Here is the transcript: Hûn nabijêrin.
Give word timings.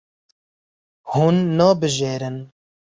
Hûn 1.11 1.35
nabijêrin. 1.57 2.37